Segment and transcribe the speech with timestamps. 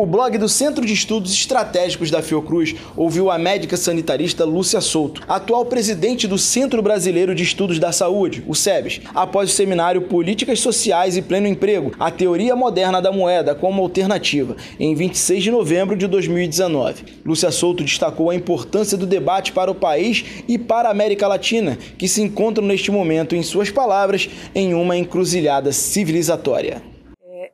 [0.00, 5.20] O blog do Centro de Estudos Estratégicos da Fiocruz ouviu a médica sanitarista Lúcia Souto,
[5.28, 10.58] atual presidente do Centro Brasileiro de Estudos da Saúde, o SEBS, após o seminário Políticas
[10.58, 15.94] Sociais e Pleno Emprego, a teoria moderna da moeda como alternativa, em 26 de novembro
[15.94, 17.04] de 2019.
[17.22, 21.76] Lúcia Souto destacou a importância do debate para o país e para a América Latina,
[21.98, 26.88] que se encontram neste momento, em suas palavras, em uma encruzilhada civilizatória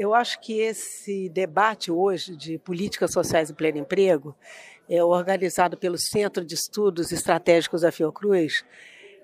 [0.00, 4.34] eu acho que esse debate hoje de políticas sociais e pleno emprego,
[4.88, 8.64] é, organizado pelo Centro de Estudos Estratégicos da Fiocruz,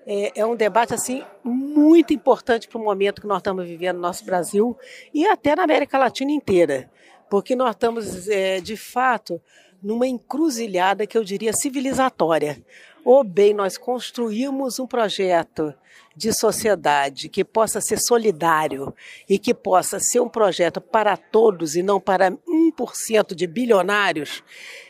[0.05, 4.03] é, é um debate assim muito importante para o momento que nós estamos vivendo no
[4.03, 4.77] nosso Brasil
[5.11, 6.91] e até na América Latina inteira,
[7.27, 9.41] porque nós estamos é, de fato
[9.81, 12.63] numa encruzilhada que eu diria civilizatória.
[13.07, 15.73] Ou bem nós construímos um projeto
[16.13, 18.93] de sociedade que possa ser solidário
[19.29, 24.43] e que possa ser um projeto para todos e não para 1% de bilionários,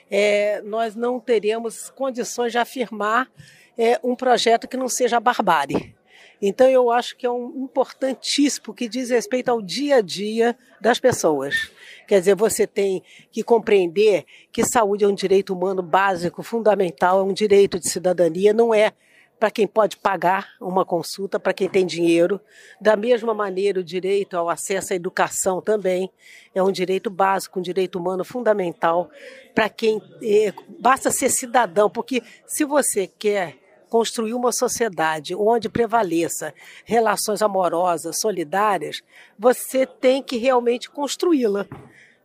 [0.10, 3.32] é, nós não teremos condições de afirmar
[3.78, 5.96] é, um projeto que não seja barbárie.
[6.42, 11.00] Então eu acho que é um importantíssimo que diz respeito ao dia a dia das
[11.00, 11.72] pessoas.
[12.08, 17.24] Quer dizer, você tem que compreender que saúde é um direito humano básico, fundamental, é
[17.24, 18.94] um direito de cidadania, não é
[19.40, 22.42] para quem pode pagar uma consulta, para quem tem dinheiro.
[22.82, 26.10] Da mesma maneira, o direito ao acesso à educação também
[26.56, 29.10] é um direito básico, um direito humano fundamental
[29.54, 33.58] para quem é, basta ser cidadão, porque se você quer
[33.90, 36.54] construir uma sociedade onde prevaleça
[36.86, 39.02] relações amorosas, solidárias,
[39.38, 41.66] você tem que realmente construí-la.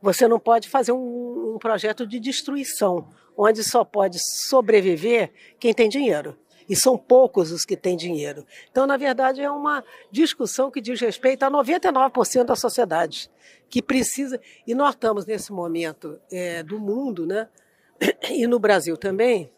[0.01, 5.89] Você não pode fazer um, um projeto de destruição, onde só pode sobreviver quem tem
[5.89, 6.37] dinheiro
[6.69, 8.47] e são poucos os que têm dinheiro.
[8.71, 13.31] Então, na verdade, é uma discussão que diz respeito a 99% da sociedade,
[13.69, 14.41] que precisa.
[14.67, 17.49] E nós estamos nesse momento é, do mundo, né?
[18.31, 19.51] e no Brasil também,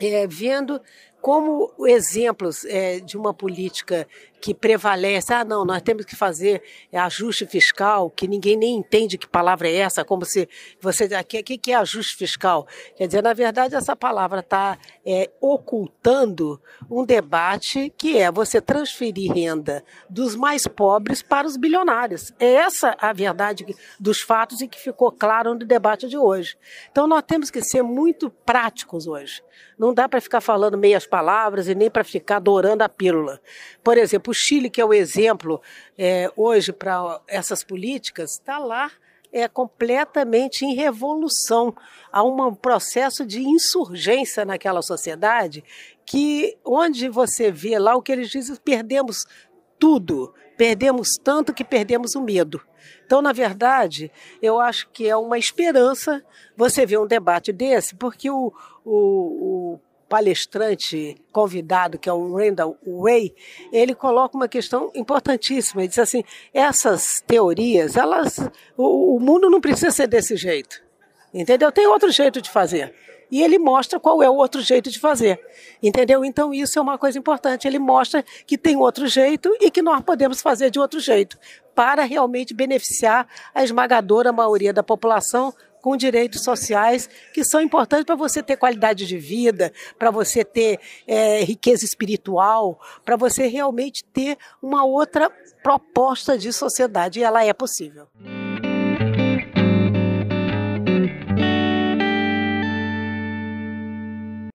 [0.00, 0.80] é, vendo
[1.20, 4.06] como exemplos é, de uma política
[4.40, 6.62] que prevalece, ah, não, nós temos que fazer
[6.92, 10.48] ajuste fiscal, que ninguém nem entende que palavra é essa, como se
[10.80, 11.06] você.
[11.06, 12.66] O que, que é ajuste fiscal?
[12.96, 19.32] Quer dizer, na verdade, essa palavra está é, ocultando um debate que é você transferir
[19.32, 22.32] renda dos mais pobres para os bilionários.
[22.38, 23.66] É essa a verdade
[23.98, 26.56] dos fatos e que ficou claro no debate de hoje.
[26.90, 29.42] Então, nós temos que ser muito práticos hoje.
[29.78, 33.40] Não dá para ficar falando meias palavras e nem para ficar adorando a pílula.
[33.82, 35.60] Por exemplo, o Chile, que é o exemplo
[35.98, 38.90] é, hoje para essas políticas, está lá
[39.30, 41.74] é completamente em revolução.
[42.10, 45.62] Há um processo de insurgência naquela sociedade
[46.06, 49.26] que, onde você vê lá o que eles dizem, perdemos
[49.78, 52.58] tudo, perdemos tanto que perdemos o medo.
[53.04, 56.24] Então, na verdade, eu acho que é uma esperança
[56.56, 58.50] você ver um debate desse, porque o,
[58.82, 63.34] o, o palestrante convidado, que é o Randall Way,
[63.72, 65.82] ele coloca uma questão importantíssima.
[65.82, 68.38] Ele diz assim: essas teorias, elas,
[68.76, 70.82] o, o mundo não precisa ser desse jeito,
[71.32, 71.70] entendeu?
[71.70, 72.94] Tem outro jeito de fazer.
[73.30, 75.38] E ele mostra qual é o outro jeito de fazer,
[75.82, 76.24] entendeu?
[76.24, 77.68] Então isso é uma coisa importante.
[77.68, 81.38] Ele mostra que tem outro jeito e que nós podemos fazer de outro jeito
[81.74, 85.52] para realmente beneficiar a esmagadora maioria da população
[85.88, 90.78] com direitos sociais que são importantes para você ter qualidade de vida, para você ter
[91.06, 95.30] é, riqueza espiritual, para você realmente ter uma outra
[95.62, 98.06] proposta de sociedade, e ela é possível.